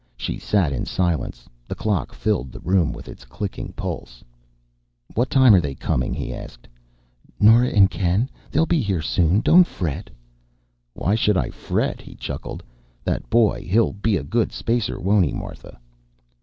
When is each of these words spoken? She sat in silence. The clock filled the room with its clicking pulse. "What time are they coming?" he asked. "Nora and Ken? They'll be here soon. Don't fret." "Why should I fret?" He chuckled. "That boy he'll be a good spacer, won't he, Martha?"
She 0.17 0.39
sat 0.39 0.73
in 0.73 0.87
silence. 0.87 1.47
The 1.67 1.75
clock 1.75 2.11
filled 2.11 2.51
the 2.51 2.59
room 2.61 2.91
with 2.91 3.07
its 3.07 3.23
clicking 3.23 3.71
pulse. 3.73 4.23
"What 5.13 5.29
time 5.29 5.53
are 5.53 5.61
they 5.61 5.75
coming?" 5.75 6.11
he 6.11 6.33
asked. 6.33 6.67
"Nora 7.39 7.67
and 7.67 7.87
Ken? 7.87 8.27
They'll 8.49 8.65
be 8.65 8.81
here 8.81 9.03
soon. 9.03 9.41
Don't 9.41 9.67
fret." 9.67 10.09
"Why 10.95 11.13
should 11.13 11.37
I 11.37 11.51
fret?" 11.51 12.01
He 12.01 12.15
chuckled. 12.15 12.63
"That 13.03 13.29
boy 13.29 13.61
he'll 13.69 13.93
be 13.93 14.17
a 14.17 14.23
good 14.23 14.51
spacer, 14.51 14.99
won't 14.99 15.25
he, 15.25 15.31
Martha?" 15.33 15.79